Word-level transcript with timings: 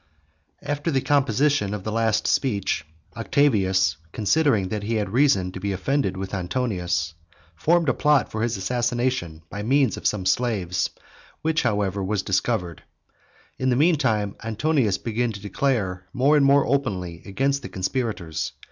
After 0.63 0.89
the 0.89 0.99
composition 0.99 1.75
of 1.75 1.83
the 1.83 1.91
last 1.91 2.25
speech, 2.25 2.87
Octavius, 3.15 3.97
considering 4.11 4.69
that 4.69 4.81
he 4.81 4.95
had 4.95 5.09
reason 5.13 5.51
to 5.51 5.59
be 5.59 5.73
offended 5.73 6.17
with 6.17 6.33
Antonius, 6.33 7.13
formed 7.55 7.87
a 7.87 7.93
plot 7.93 8.31
for 8.31 8.41
his 8.41 8.57
assassination 8.57 9.43
by 9.51 9.61
means 9.61 9.97
of 9.97 10.07
some 10.07 10.25
slaves, 10.25 10.89
which 11.43 11.61
however 11.61 12.03
was 12.03 12.23
discovered. 12.23 12.81
In 13.59 13.69
the 13.69 13.75
mean 13.75 13.95
time 13.95 14.35
Antonius 14.43 14.97
began 14.97 15.33
to 15.33 15.39
declare 15.39 16.07
more 16.13 16.35
and 16.35 16.47
more 16.47 16.65
openly 16.65 17.21
against 17.23 17.61
the 17.61 17.69
conspirators. 17.69 18.53